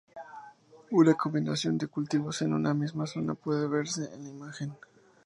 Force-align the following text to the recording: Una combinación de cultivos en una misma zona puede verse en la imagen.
Una 0.89 1.13
combinación 1.13 1.77
de 1.77 1.85
cultivos 1.85 2.41
en 2.41 2.53
una 2.55 2.73
misma 2.73 3.05
zona 3.05 3.35
puede 3.35 3.67
verse 3.67 4.11
en 4.11 4.23
la 4.23 4.29
imagen. 4.31 4.73